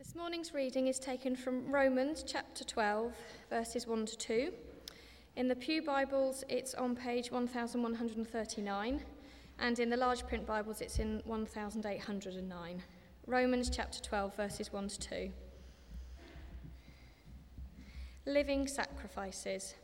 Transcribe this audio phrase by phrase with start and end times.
[0.00, 3.12] This morning's reading is taken from Romans chapter 12,
[3.50, 4.50] verses 1 to 2.
[5.36, 9.02] In the Pew Bibles, it's on page 1139,
[9.58, 12.82] and in the large print Bibles, it's in 1809.
[13.26, 15.32] Romans chapter 12, verses 1 to 2.
[18.24, 19.74] Living sacrifices.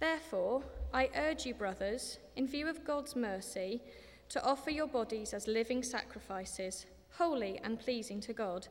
[0.00, 3.82] Therefore, I urge you, brothers, in view of God's mercy,
[4.30, 8.66] to offer your bodies as living sacrifices, holy and pleasing to God.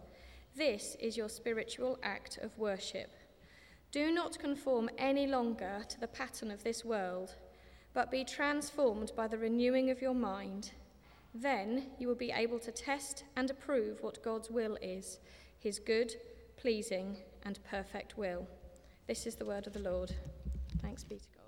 [0.55, 3.11] This is your spiritual act of worship.
[3.91, 7.35] Do not conform any longer to the pattern of this world,
[7.93, 10.71] but be transformed by the renewing of your mind.
[11.33, 15.19] Then you will be able to test and approve what God's will is,
[15.59, 16.15] his good,
[16.57, 18.45] pleasing, and perfect will.
[19.07, 20.13] This is the word of the Lord.
[20.81, 21.40] Thanks be to God.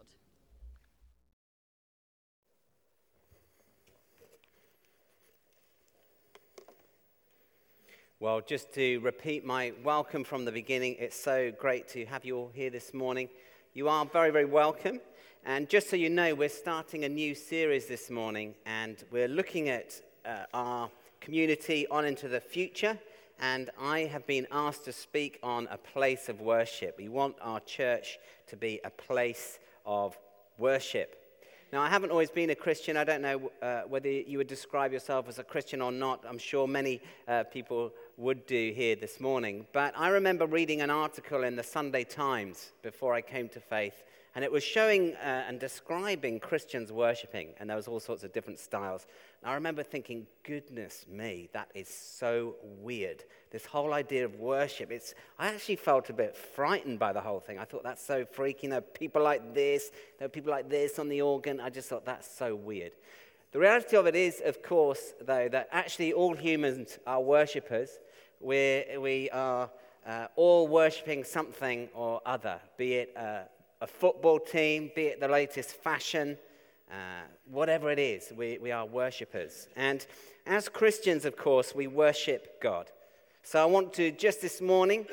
[8.23, 12.37] Well, just to repeat my welcome from the beginning, it's so great to have you
[12.37, 13.27] all here this morning.
[13.73, 15.01] You are very, very welcome.
[15.45, 19.67] And just so you know, we're starting a new series this morning, and we're looking
[19.67, 20.89] at uh, our
[21.19, 22.97] community on into the future.
[23.41, 26.95] And I have been asked to speak on a place of worship.
[26.97, 30.17] We want our church to be a place of
[30.57, 31.22] worship.
[31.73, 32.97] Now, I haven't always been a Christian.
[32.97, 36.23] I don't know uh, whether you would describe yourself as a Christian or not.
[36.29, 39.65] I'm sure many uh, people would do here this morning.
[39.73, 44.03] But I remember reading an article in the Sunday Times before I came to faith,
[44.35, 48.33] and it was showing uh, and describing Christians worshiping, and there was all sorts of
[48.33, 49.05] different styles.
[49.41, 53.23] And I remember thinking, goodness me, that is so weird.
[53.51, 57.39] This whole idea of worship, it's, I actually felt a bit frightened by the whole
[57.39, 57.59] thing.
[57.59, 58.67] I thought that's so freaky.
[58.67, 61.59] There are people like this, there are people like this on the organ.
[61.59, 62.93] I just thought that's so weird.
[63.51, 67.99] The reality of it is, of course, though, that actually all humans are worshippers.
[68.39, 69.69] We're, we are
[70.07, 73.43] uh, all worshipping something or other, be it uh,
[73.83, 76.37] a football team, be it the latest fashion,
[76.89, 76.95] uh,
[77.51, 79.67] whatever it is, we, we are worshippers.
[79.75, 80.05] And
[80.45, 82.89] as Christians, of course, we worship God.
[83.43, 85.05] So I want to just this morning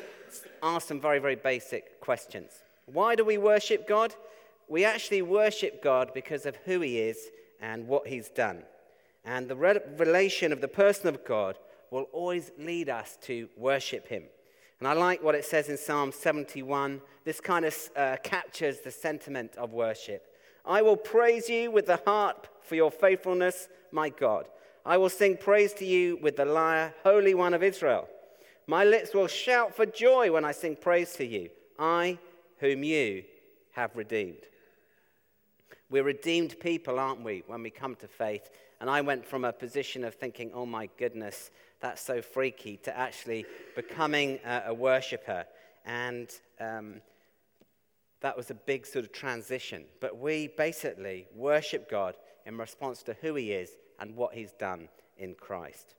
[0.63, 2.53] ask some very, very basic questions.
[2.87, 4.15] Why do we worship God?
[4.69, 7.29] We actually worship God because of who He is
[7.61, 8.63] and what He's done.
[9.25, 11.59] And the revelation of the person of God
[11.91, 14.23] will always lead us to worship Him.
[14.81, 17.03] And I like what it says in Psalm 71.
[17.25, 20.27] This kind of uh, captures the sentiment of worship.
[20.65, 24.49] I will praise you with the harp for your faithfulness, my God.
[24.87, 28.09] I will sing praise to you with the lyre, Holy One of Israel.
[28.67, 32.19] My lips will shout for joy when I sing praise to you, I
[32.59, 33.25] whom you
[33.73, 34.47] have redeemed.
[35.91, 38.49] We're redeemed people, aren't we, when we come to faith?
[38.81, 42.97] And I went from a position of thinking, oh my goodness, that's so freaky, to
[42.97, 45.45] actually becoming a, a worshiper.
[45.85, 46.31] And
[46.61, 47.01] um,
[48.21, 49.85] that was a big sort of transition.
[50.01, 52.15] But we basically worship God
[52.47, 55.95] in response to who He is and what He's done in Christ.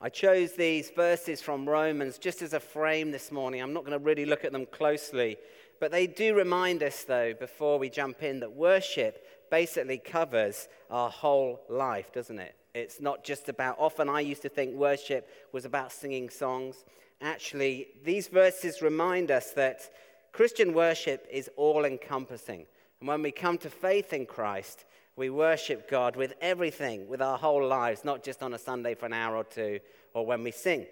[0.00, 3.60] I chose these verses from Romans just as a frame this morning.
[3.60, 5.36] I'm not going to really look at them closely,
[5.80, 11.10] but they do remind us, though, before we jump in, that worship basically covers our
[11.10, 12.54] whole life, doesn't it?
[12.74, 16.84] It's not just about, often I used to think worship was about singing songs.
[17.20, 19.90] Actually, these verses remind us that
[20.32, 22.66] Christian worship is all encompassing.
[23.00, 24.84] And when we come to faith in Christ,
[25.16, 29.06] we worship God with everything, with our whole lives, not just on a Sunday for
[29.06, 29.80] an hour or two
[30.14, 30.86] or when we sing.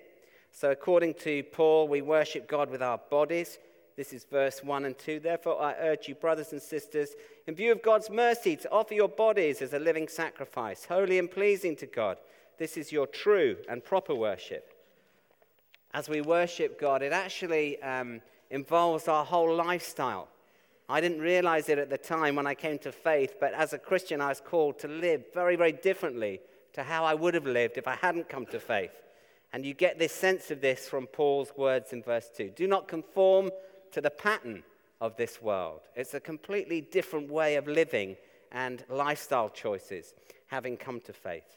[0.51, 3.59] So, according to Paul, we worship God with our bodies.
[3.97, 5.21] This is verse 1 and 2.
[5.21, 7.15] Therefore, I urge you, brothers and sisters,
[7.47, 11.31] in view of God's mercy, to offer your bodies as a living sacrifice, holy and
[11.31, 12.19] pleasing to God.
[12.59, 14.75] This is your true and proper worship.
[15.95, 18.21] As we worship God, it actually um,
[18.51, 20.29] involves our whole lifestyle.
[20.91, 23.79] I didn't realize it at the time when I came to faith, but as a
[23.79, 26.41] Christian, I was called to live very, very differently
[26.75, 28.93] to how I would have lived if I hadn't come to faith.
[29.55, 32.51] And you get this sense of this from Paul's words in verse 2.
[32.55, 33.51] Do not conform
[33.97, 34.63] to the pattern
[35.01, 35.81] of this world.
[35.95, 38.19] It's a completely different way of living
[38.53, 40.13] and lifestyle choices,
[40.49, 41.57] having come to faith.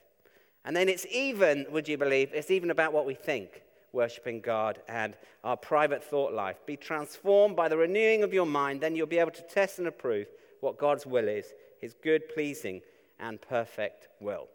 [0.64, 4.80] And then it's even, would you believe, it's even about what we think, worshipping God
[4.88, 6.66] and our private thought life.
[6.66, 9.90] Be transformed by the renewing of your mind, then you'll be able to test and
[9.90, 10.28] approve
[10.62, 11.48] what God's will is,
[11.82, 12.82] his good, pleasing,
[13.20, 14.48] and perfect will.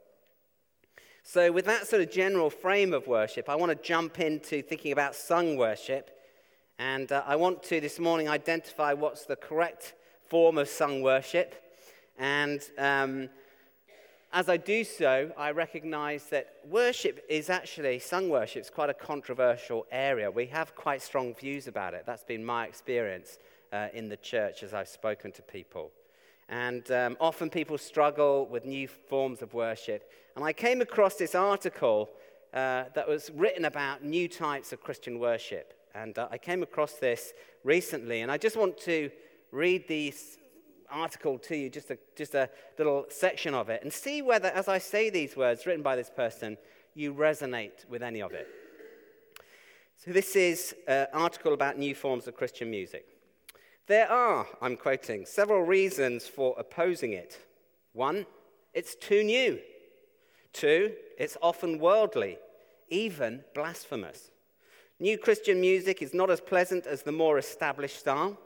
[1.22, 4.92] So, with that sort of general frame of worship, I want to jump into thinking
[4.92, 6.13] about sung worship
[6.78, 9.94] and uh, I want to this morning identify what's the correct
[10.26, 11.54] form of sung worship.
[12.18, 13.28] And um,
[14.32, 18.94] as I do so, I recognize that worship is actually, sung worship is quite a
[18.94, 20.28] controversial area.
[20.30, 22.02] We have quite strong views about it.
[22.06, 23.38] That's been my experience
[23.72, 25.92] uh, in the church as I've spoken to people.
[26.48, 30.10] And um, often people struggle with new forms of worship.
[30.34, 32.10] And I came across this article
[32.52, 35.73] uh, that was written about new types of Christian worship.
[35.94, 37.32] And uh, I came across this
[37.62, 38.22] recently.
[38.22, 39.10] And I just want to
[39.52, 40.38] read these
[40.90, 42.48] article to you, just a, just a
[42.78, 46.10] little section of it, and see whether, as I say these words written by this
[46.10, 46.56] person,
[46.94, 48.48] you resonate with any of it.
[49.96, 53.06] So, this is an article about new forms of Christian music.
[53.86, 57.38] There are, I'm quoting, several reasons for opposing it.
[57.92, 58.26] One,
[58.72, 59.60] it's too new.
[60.52, 62.38] Two, it's often worldly,
[62.88, 64.30] even blasphemous.
[65.00, 68.38] New Christian music is not as pleasant as the more established style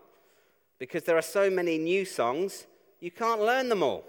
[0.79, 2.67] because there are so many new songs,
[3.01, 4.05] you can't learn them all.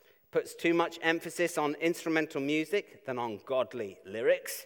[0.00, 4.64] It Puts too much emphasis on instrumental music than on godly lyrics.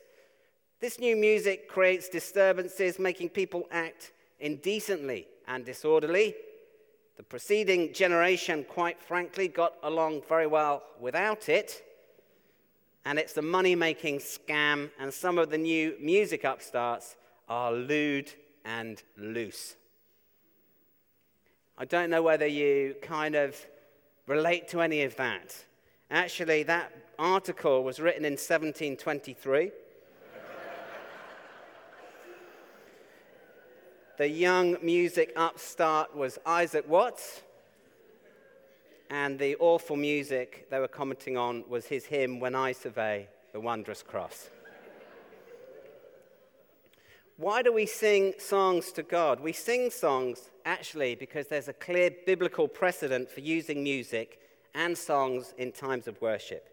[0.80, 6.34] This new music creates disturbances, making people act indecently and disorderly.
[7.16, 11.82] The preceding generation, quite frankly, got along very well without it.
[13.04, 17.16] And it's the money making scam, and some of the new music upstarts
[17.48, 18.30] are lewd
[18.64, 19.74] and loose.
[21.76, 23.56] I don't know whether you kind of
[24.26, 25.64] relate to any of that.
[26.10, 29.72] Actually, that article was written in 1723.
[34.18, 37.42] the young music upstart was Isaac Watts,
[39.12, 43.60] and the awful music they were commenting on was his hymn, When I Survey the
[43.60, 44.48] Wondrous Cross.
[47.36, 49.38] Why do we sing songs to God?
[49.38, 54.40] We sing songs actually because there's a clear biblical precedent for using music
[54.74, 56.70] and songs in times of worship.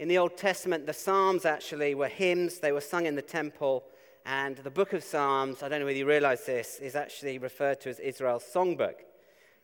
[0.00, 3.84] In the Old Testament, the Psalms actually were hymns, they were sung in the temple,
[4.24, 7.80] and the book of Psalms, I don't know whether you realize this, is actually referred
[7.82, 9.04] to as Israel's songbook.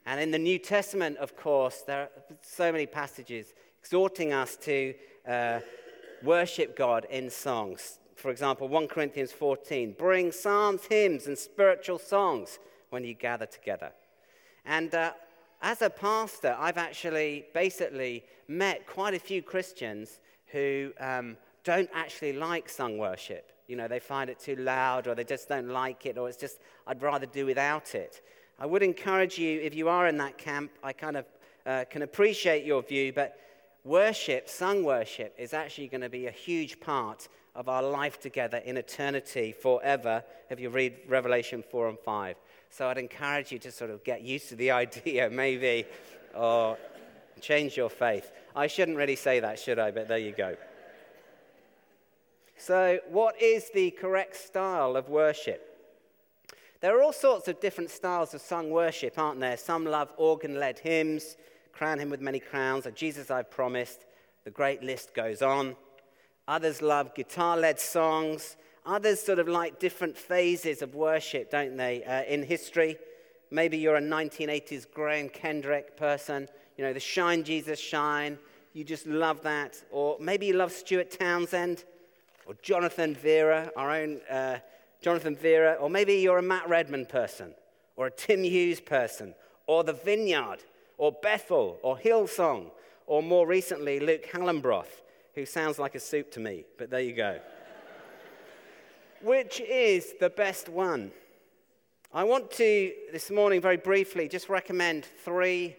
[0.06, 2.08] And in the New Testament, of course, there are
[2.40, 4.94] so many passages exhorting us to
[5.28, 5.60] uh,
[6.22, 7.98] worship God in songs.
[8.16, 12.58] For example, 1 Corinthians 14 bring psalms, hymns, and spiritual songs
[12.90, 13.92] when you gather together.
[14.64, 15.12] And uh,
[15.60, 22.32] as a pastor, I've actually basically met quite a few Christians who um, don't actually
[22.32, 23.52] like sung worship.
[23.68, 26.36] You know, they find it too loud or they just don't like it or it's
[26.36, 28.22] just, I'd rather do without it.
[28.58, 31.24] I would encourage you, if you are in that camp, I kind of
[31.66, 33.38] uh, can appreciate your view, but
[33.84, 38.58] worship, sung worship, is actually going to be a huge part of our life together
[38.58, 42.36] in eternity forever if you read Revelation 4 and 5.
[42.70, 45.86] So I'd encourage you to sort of get used to the idea, maybe,
[46.34, 46.78] or
[47.40, 48.30] change your faith.
[48.54, 49.90] I shouldn't really say that, should I?
[49.90, 50.56] But there you go.
[52.56, 55.71] So, what is the correct style of worship?
[56.82, 59.56] There are all sorts of different styles of sung worship, aren't there?
[59.56, 61.36] Some love organ led hymns,
[61.72, 64.04] crown him with many crowns, or Jesus I've promised.
[64.42, 65.76] The great list goes on.
[66.48, 68.56] Others love guitar led songs.
[68.84, 72.96] Others sort of like different phases of worship, don't they, uh, in history.
[73.52, 78.36] Maybe you're a 1980s Graham Kendrick person, you know, the Shine Jesus Shine.
[78.72, 79.80] You just love that.
[79.92, 81.84] Or maybe you love Stuart Townend
[82.44, 84.58] or Jonathan Vera, our own uh,
[85.02, 85.74] Jonathan Vera.
[85.74, 87.54] Or maybe you're a Matt Redman person
[87.96, 89.34] or a Tim Hughes person
[89.66, 90.58] or The Vineyard
[90.96, 92.70] or Bethel or Hillsong
[93.06, 95.02] or more recently Luke Hellebronth
[95.34, 97.38] who sounds like a soup to me, but there you go.
[99.22, 101.12] Which is the best one?
[102.12, 105.76] I want to, this morning, very briefly, just recommend three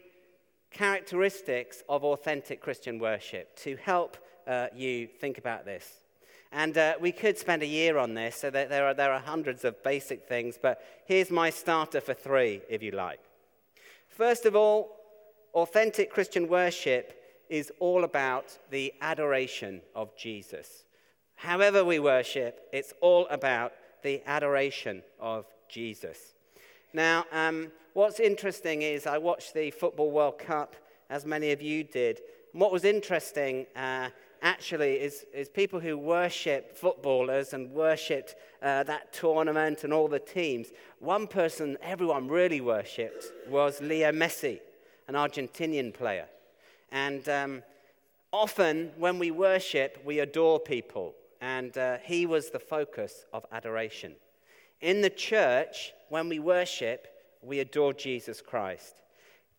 [0.71, 6.02] characteristics of authentic Christian worship to help uh, you think about this.
[6.55, 9.65] And uh, we could spend a year on this, so there are, there are hundreds
[9.65, 13.19] of basic things, but here's my starter for three, if you like.
[14.07, 14.95] First of all,
[15.55, 17.19] authentic Christian worship
[17.49, 20.85] is all about the adoration of Jesus.
[21.33, 26.35] However, we worship, it's all about the adoration of Jesus.
[26.93, 30.75] Now, um, what's interesting is I watched the Football World Cup,
[31.09, 32.21] as many of you did.
[32.51, 34.09] And what was interesting, uh,
[34.43, 40.19] actually, is, is people who worship footballers and worshipped uh, that tournament and all the
[40.19, 40.67] teams.
[40.99, 44.59] One person everyone really worshipped was Leo Messi,
[45.07, 46.27] an Argentinian player.
[46.91, 47.63] And um,
[48.31, 51.15] often when we worship, we adore people.
[51.41, 54.13] And uh, he was the focus of adoration.
[54.81, 57.07] In the church, when we worship,
[57.41, 58.95] we adore Jesus Christ.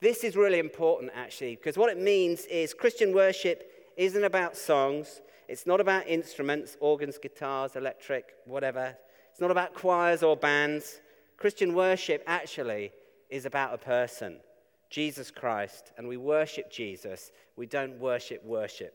[0.00, 5.20] This is really important, actually, because what it means is Christian worship isn't about songs.
[5.48, 8.96] It's not about instruments, organs, guitars, electric, whatever.
[9.30, 11.00] It's not about choirs or bands.
[11.36, 12.92] Christian worship actually
[13.30, 14.38] is about a person,
[14.90, 17.32] Jesus Christ, and we worship Jesus.
[17.56, 18.94] We don't worship worship.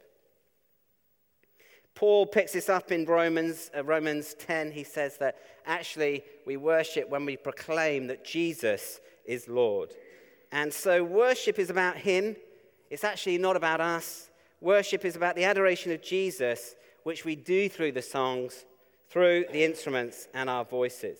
[1.95, 4.71] Paul picks this up in Romans, uh, Romans 10.
[4.71, 9.93] He says that actually we worship when we proclaim that Jesus is Lord.
[10.53, 12.37] And so worship is about Him.
[12.89, 14.28] It's actually not about us.
[14.61, 18.65] Worship is about the adoration of Jesus, which we do through the songs,
[19.09, 21.17] through the instruments, and our voices.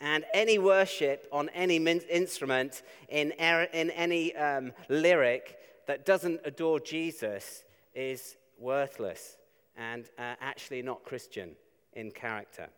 [0.00, 6.80] And any worship on any instrument, in, er, in any um, lyric that doesn't adore
[6.80, 7.64] Jesus,
[7.94, 9.36] is worthless
[9.76, 11.56] and uh, actually not Christian
[11.94, 12.68] in character.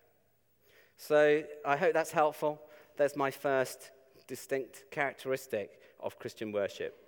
[0.96, 2.60] So I hope that's helpful.
[2.96, 3.90] There's my first
[4.26, 7.01] distinct characteristic of Christian worship.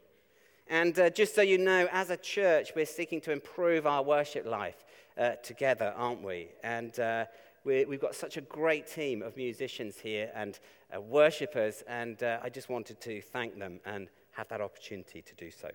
[0.68, 4.47] And uh, just so you know, as a church, we're seeking to improve our worship
[4.47, 4.85] life
[5.18, 6.49] uh, together, aren't we?
[6.62, 7.26] And uh,
[7.64, 10.59] we have got such a great team of musicians here and
[10.94, 15.35] uh, worshippers, and uh, I just wanted to thank them and have that opportunity to
[15.35, 15.71] do so.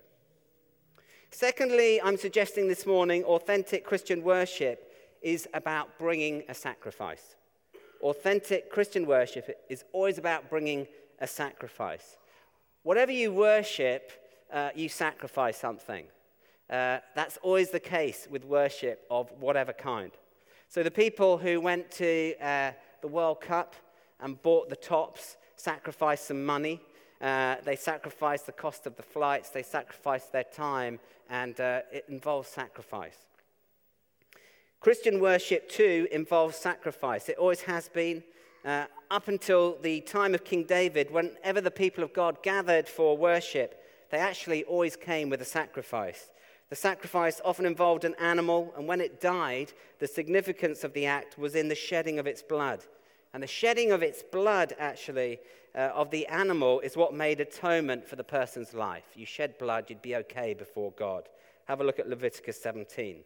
[1.30, 4.92] Secondly, I'm suggesting this morning authentic Christian worship
[5.22, 7.36] is about bringing a sacrifice.
[8.02, 10.88] Authentic Christian worship is always about bringing
[11.20, 12.16] a sacrifice.
[12.82, 14.10] Whatever you worship,
[14.52, 16.06] uh, you sacrifice something.
[16.68, 20.12] Uh, that's always the case with worship of whatever kind.
[20.68, 23.74] So the people who went to uh, the World Cup
[24.20, 26.80] and bought the tops sacrificed some money.
[27.20, 32.04] Uh, they sacrificed the cost of the flights, they sacrificed their time, and uh, it
[32.08, 33.26] involves sacrifice.
[34.80, 37.28] Christian worship, too, involves sacrifice.
[37.28, 38.22] It always has been.
[38.64, 43.16] Uh, up until the time of King David, whenever the people of God gathered for
[43.16, 46.30] worship, they actually always came with a sacrifice.
[46.68, 51.38] The sacrifice often involved an animal, and when it died, the significance of the act
[51.38, 52.84] was in the shedding of its blood.
[53.32, 55.38] And the shedding of its blood, actually,
[55.74, 59.04] uh, of the animal is what made atonement for the person's life.
[59.14, 61.28] You shed blood, you'd be okay before God.
[61.66, 63.18] Have a look at Leviticus 17.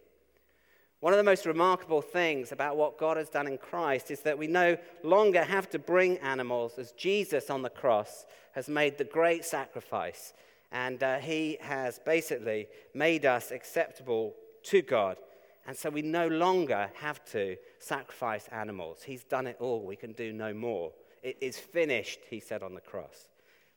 [1.01, 4.39] One of the most remarkable things about what God has done in Christ is that
[4.39, 9.05] we no longer have to bring animals, as Jesus on the cross has made the
[9.05, 10.33] great sacrifice
[10.75, 15.17] and uh, he has basically made us acceptable to God.
[15.67, 19.05] And so we no longer have to sacrifice animals.
[19.05, 19.87] He's done it all.
[19.87, 20.91] We can do no more.
[21.23, 23.29] It is finished, he said on the cross,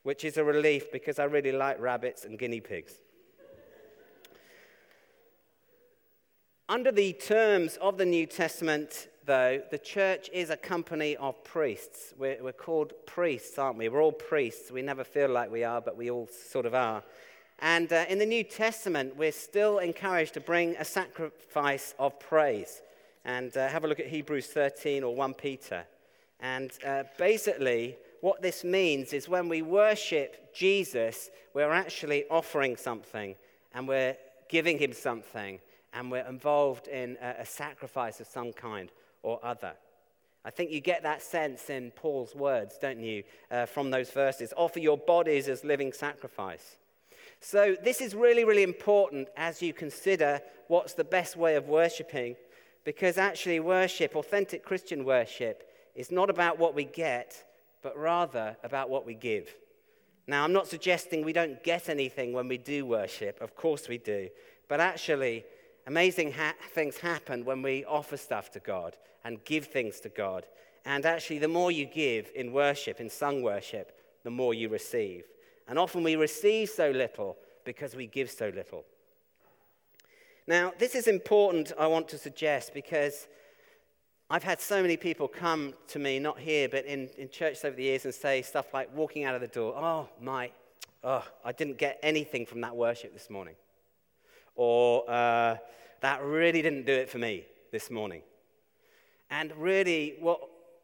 [0.02, 2.94] which is a relief because I really like rabbits and guinea pigs.
[6.68, 12.14] Under the terms of the New Testament, though, the church is a company of priests.
[12.18, 13.90] We're, we're, called priests, aren't we?
[13.90, 14.72] We're all priests.
[14.72, 17.04] We never feel like we are, but we all sort of are.
[17.58, 22.80] And uh, in the New Testament, we're still encouraged to bring a sacrifice of praise.
[23.26, 25.84] And uh, have a look at Hebrews 13 or 1 Peter.
[26.40, 33.34] And uh, basically, what this means is when we worship Jesus, we're actually offering something
[33.74, 34.16] and we're
[34.48, 35.60] giving him something
[35.92, 38.90] and we're involved in a, a sacrifice of some kind
[39.22, 39.72] or other.
[40.44, 44.54] I think you get that sense in Paul's words, don't you, uh, from those verses.
[44.56, 46.76] Offer your bodies as living sacrifice.
[47.40, 52.36] So, this is really, really important as you consider what's the best way of worshipping,
[52.84, 57.44] because actually, worship, authentic Christian worship, is not about what we get,
[57.82, 59.54] but rather about what we give.
[60.26, 63.98] Now, I'm not suggesting we don't get anything when we do worship, of course we
[63.98, 64.28] do,
[64.68, 65.44] but actually,
[65.88, 70.44] Amazing ha- things happen when we offer stuff to God and give things to God.
[70.84, 75.24] And actually, the more you give in worship, in sung worship, the more you receive.
[75.66, 78.84] And often we receive so little because we give so little.
[80.46, 83.26] Now, this is important, I want to suggest, because
[84.28, 87.74] I've had so many people come to me, not here, but in, in church over
[87.74, 90.50] the years, and say stuff like walking out of the door, oh, my,
[91.02, 93.54] oh, I didn't get anything from that worship this morning.
[94.58, 95.56] Or, uh,
[96.00, 98.22] that really didn't do it for me this morning.
[99.30, 100.40] And really, what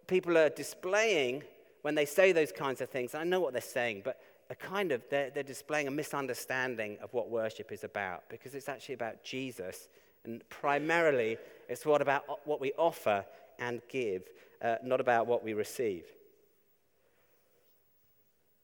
[0.06, 1.42] people are displaying
[1.82, 4.92] when they say those kinds of things, I know what they're saying, but a kind
[4.92, 9.24] of they're, they're displaying a misunderstanding of what worship is about because it's actually about
[9.24, 9.88] Jesus,
[10.24, 11.36] and primarily
[11.68, 13.24] it's what about what we offer
[13.58, 14.22] and give,
[14.62, 16.04] uh, not about what we receive.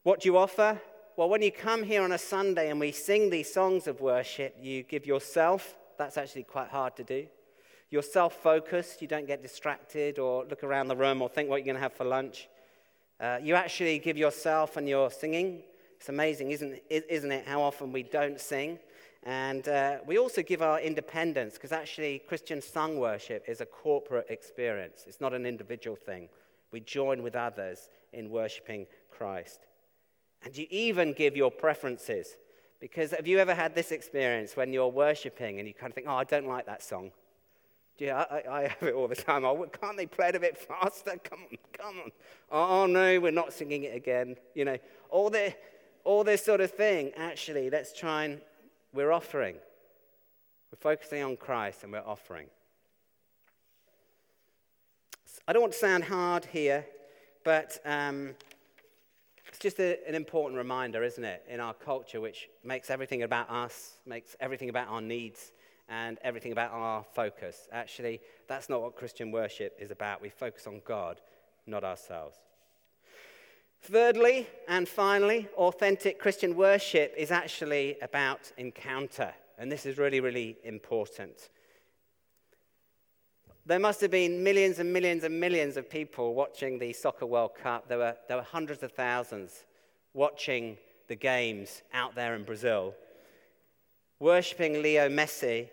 [0.03, 0.79] What do you offer?
[1.17, 4.55] Well, when you come here on a Sunday and we sing these songs of worship,
[4.61, 7.27] you give yourself, that's actually quite hard to do.
[7.89, 11.57] You're self focused, you don't get distracted or look around the room or think what
[11.57, 12.47] you're going to have for lunch.
[13.19, 15.63] Uh, you actually give yourself and you're singing.
[15.97, 18.79] It's amazing, isn't, isn't it, how often we don't sing?
[19.23, 24.27] And uh, we also give our independence because actually Christian sung worship is a corporate
[24.29, 26.29] experience, it's not an individual thing.
[26.71, 29.67] We join with others in worshiping Christ.
[30.43, 32.35] And you even give your preferences.
[32.79, 36.07] Because have you ever had this experience when you're worshiping and you kind of think,
[36.09, 37.11] oh, I don't like that song?
[37.99, 39.45] Yeah, I, I have it all the time.
[39.45, 41.11] Oh, can't they play it a bit faster?
[41.23, 42.11] Come on, come on.
[42.51, 44.35] Oh, no, we're not singing it again.
[44.55, 44.77] You know,
[45.11, 45.53] all, the,
[46.03, 47.11] all this sort of thing.
[47.15, 48.41] Actually, let's try and,
[48.93, 49.55] we're offering.
[50.71, 52.47] We're focusing on Christ and we're offering.
[55.47, 56.85] I don't want to sound hard here,
[57.43, 58.35] but um,
[59.51, 63.49] it's just a, an important reminder, isn't it, in our culture, which makes everything about
[63.49, 65.51] us, makes everything about our needs,
[65.89, 67.67] and everything about our focus.
[67.73, 70.21] Actually, that's not what Christian worship is about.
[70.21, 71.19] We focus on God,
[71.67, 72.37] not ourselves.
[73.81, 79.33] Thirdly, and finally, authentic Christian worship is actually about encounter.
[79.57, 81.49] And this is really, really important.
[83.65, 87.51] There must have been millions and millions and millions of people watching the Soccer World
[87.61, 87.87] Cup.
[87.87, 89.65] There were, there were hundreds of thousands
[90.13, 90.77] watching
[91.07, 92.95] the games out there in Brazil,
[94.19, 95.69] worshipping Leo Messi,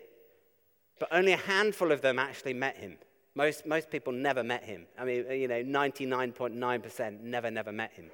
[0.99, 2.97] but only a handful of them actually met him.
[3.33, 4.85] Most, most people never met him.
[4.97, 8.11] I mean, you know, 99.9% never, never met him.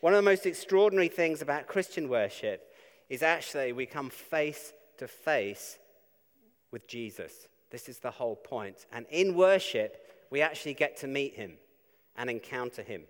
[0.00, 2.74] One of the most extraordinary things about Christian worship
[3.08, 5.78] is actually we come face to face
[6.72, 7.46] with Jesus.
[7.70, 8.86] This is the whole point.
[8.92, 11.52] And in worship, we actually get to meet him
[12.16, 13.02] and encounter him.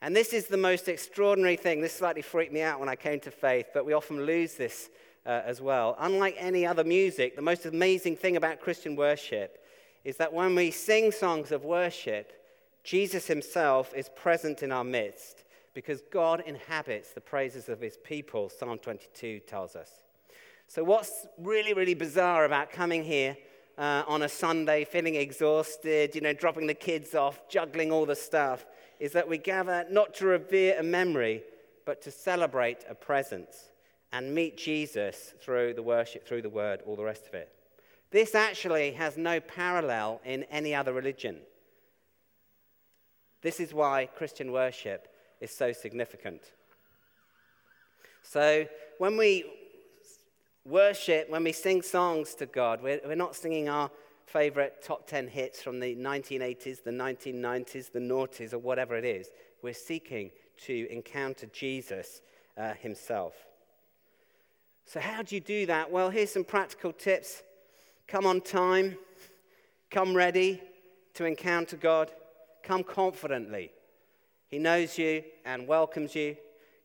[0.00, 1.80] And this is the most extraordinary thing.
[1.80, 4.90] This slightly freaked me out when I came to faith, but we often lose this
[5.26, 5.96] uh, as well.
[5.98, 9.64] Unlike any other music, the most amazing thing about Christian worship
[10.04, 12.32] is that when we sing songs of worship,
[12.84, 18.50] Jesus himself is present in our midst because God inhabits the praises of his people,
[18.50, 19.90] Psalm 22 tells us.
[20.68, 23.36] So, what's really, really bizarre about coming here
[23.76, 28.16] uh, on a Sunday, feeling exhausted, you know, dropping the kids off, juggling all the
[28.16, 28.66] stuff,
[29.00, 31.42] is that we gather not to revere a memory,
[31.84, 33.70] but to celebrate a presence
[34.12, 37.50] and meet Jesus through the worship, through the word, all the rest of it.
[38.10, 41.38] This actually has no parallel in any other religion.
[43.42, 45.08] This is why Christian worship
[45.40, 46.40] is so significant.
[48.22, 48.66] So,
[48.98, 49.44] when we
[50.64, 53.90] worship, when we sing songs to God, we're, we're not singing our
[54.26, 59.28] favorite top 10 hits from the 1980s, the 1990s, the noughties, or whatever it is.
[59.62, 60.30] We're seeking
[60.64, 62.22] to encounter Jesus
[62.56, 63.34] uh, himself.
[64.86, 65.90] So, how do you do that?
[65.90, 67.42] Well, here's some practical tips
[68.06, 68.98] come on time,
[69.90, 70.62] come ready
[71.14, 72.10] to encounter God,
[72.62, 73.70] come confidently.
[74.48, 76.36] He knows you and welcomes you.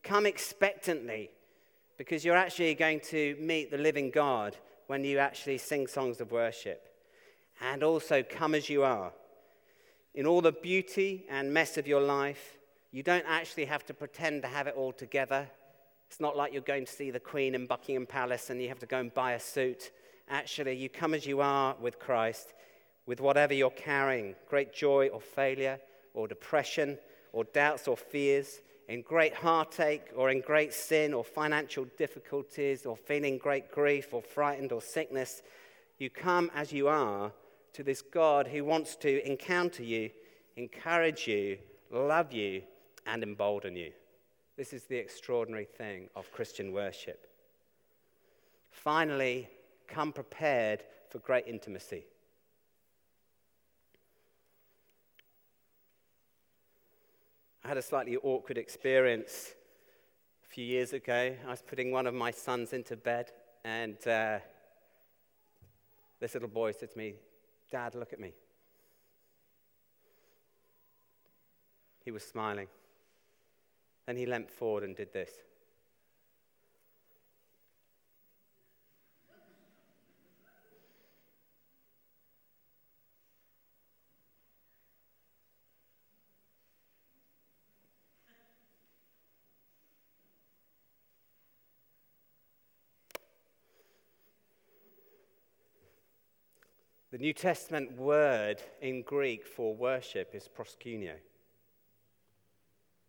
[0.02, 1.30] Come expectantly
[2.00, 4.56] because you're actually going to meet the living God
[4.88, 6.88] when you actually sing songs of worship.
[7.62, 9.12] And also, come as you are.
[10.16, 12.58] In all the beauty and mess of your life,
[12.94, 15.50] you don't actually have to pretend to have it all together.
[16.08, 18.80] It's not like you're going to see the Queen in Buckingham Palace and you have
[18.80, 19.92] to go and buy a suit.
[20.30, 22.54] Actually, you come as you are with Christ,
[23.08, 25.78] with whatever you're carrying great joy or failure
[26.14, 26.98] or depression
[27.34, 32.98] or doubts or fears in great heartache or in great sin or financial difficulties or
[32.98, 35.44] feeling great grief or frightened or sickness,
[36.00, 37.32] you come as you are
[37.72, 40.10] to this God who wants to encounter you,
[40.56, 41.60] encourage you,
[41.92, 42.64] love you,
[43.06, 43.92] and embolden you.
[44.58, 47.28] This is the extraordinary thing of Christian worship.
[48.72, 49.48] Finally,
[49.88, 52.06] come prepared for great intimacy.
[57.70, 59.54] Had a slightly awkward experience
[60.44, 61.36] a few years ago.
[61.46, 63.32] I was putting one of my sons into bed,
[63.64, 64.40] and uh,
[66.20, 67.14] this little boy said to me,
[67.72, 68.34] Dad, look at me.
[72.04, 72.70] He was smiling.
[74.08, 75.30] Then he leant forward and did this.
[97.20, 101.16] The New Testament word in Greek for worship is proskuneo.
[101.16, 101.20] It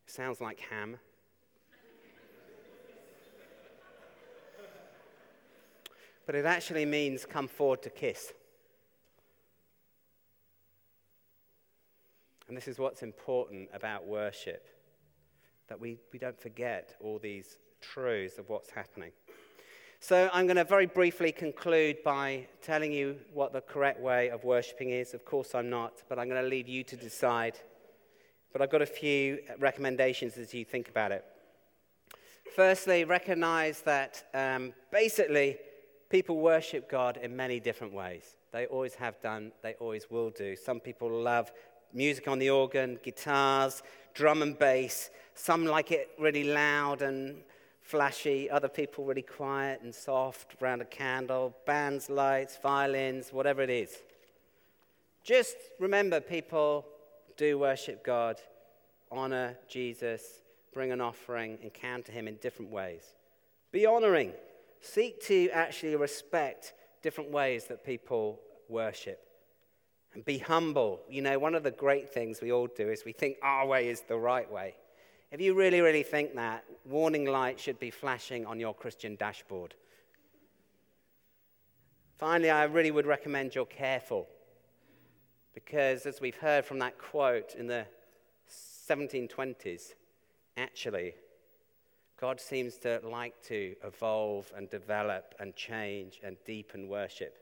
[0.07, 0.99] sounds like ham.
[6.27, 8.33] but it actually means come forward to kiss.
[12.49, 14.66] And this is what's important about worship
[15.68, 19.12] that we, we don't forget all these truths of what's happening.
[20.02, 24.44] So, I'm going to very briefly conclude by telling you what the correct way of
[24.44, 25.12] worshipping is.
[25.12, 27.58] Of course, I'm not, but I'm going to leave you to decide.
[28.50, 31.22] But I've got a few recommendations as you think about it.
[32.56, 35.58] Firstly, recognize that um, basically
[36.08, 38.36] people worship God in many different ways.
[38.52, 40.56] They always have done, they always will do.
[40.56, 41.52] Some people love
[41.92, 43.82] music on the organ, guitars,
[44.14, 45.10] drum and bass.
[45.34, 47.42] Some like it really loud and
[47.90, 53.70] flashy, other people really quiet and soft around a candle, bands, lights, violins, whatever it
[53.70, 53.96] is.
[55.24, 56.87] Just remember people
[57.37, 58.37] do worship God,
[59.11, 60.22] honor Jesus,
[60.72, 63.03] bring an offering, encounter Him in different ways.
[63.72, 64.33] Be honoring.
[64.81, 69.20] Seek to actually respect different ways that people worship.
[70.14, 71.00] And be humble.
[71.09, 73.88] You know, one of the great things we all do is we think our way
[73.88, 74.74] is the right way.
[75.33, 79.75] If you really, really think that, warning light should be flashing on your Christian dashboard.
[82.19, 84.27] Finally, I really would recommend you're careful.
[85.55, 87.87] Because as we've heard from that quote in the
[88.88, 89.95] 1720s,
[90.57, 91.14] actually,
[92.21, 97.38] God seems to like to evolve and develop and change and deepen worship.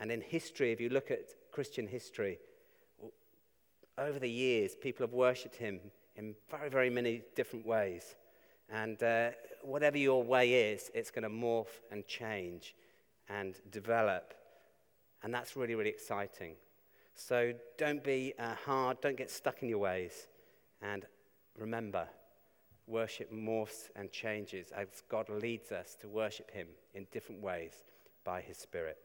[0.00, 1.20] And in history, if you look at
[1.52, 2.38] Christian history,
[3.96, 5.80] over the years, people have worshipped him
[6.16, 8.16] in very, very many different ways.
[8.70, 9.30] And uh,
[9.62, 12.74] whatever your way is, it's going to morph and change
[13.28, 14.34] and develop.
[15.22, 16.54] And that's really, really exciting.
[17.14, 20.28] So don't be uh, hard, don't get stuck in your ways.
[20.82, 21.06] And
[21.58, 22.06] remember,
[22.86, 27.84] worship morphs and changes as God leads us to worship Him in different ways
[28.24, 28.98] by His Spirit.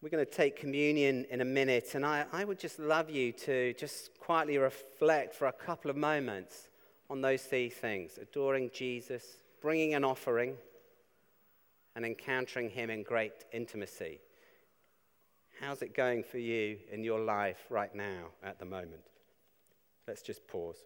[0.00, 3.32] We're going to take communion in a minute, and I, I would just love you
[3.32, 6.68] to just quietly reflect for a couple of moments
[7.10, 9.24] on those three things adoring Jesus,
[9.60, 10.56] bringing an offering,
[11.96, 14.20] and encountering Him in great intimacy.
[15.60, 19.02] How's it going for you in your life right now at the moment?
[20.06, 20.78] Let's just pause.